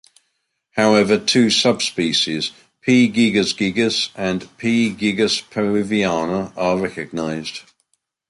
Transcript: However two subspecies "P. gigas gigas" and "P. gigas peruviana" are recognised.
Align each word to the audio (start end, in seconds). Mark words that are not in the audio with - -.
However 0.71 1.19
two 1.19 1.51
subspecies 1.51 2.53
"P. 2.81 3.07
gigas 3.07 3.53
gigas" 3.53 4.09
and 4.15 4.49
"P. 4.57 4.91
gigas 4.95 5.43
peruviana" 5.47 6.51
are 6.57 6.79
recognised. 6.79 7.59